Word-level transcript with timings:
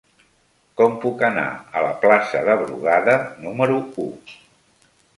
Com 0.79 0.95
puc 1.03 1.21
anar 1.27 1.43
a 1.81 1.85
la 1.87 1.93
plaça 2.07 2.43
de 2.49 2.57
Brugada 2.65 3.17
número 3.47 3.81
u? 4.09 4.11